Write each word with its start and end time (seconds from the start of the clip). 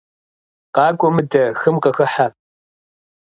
КъакӀуэ 0.75 1.09
мыдэ, 1.15 1.43
хым 1.59 1.75
къыхыхьэ. 1.83 2.27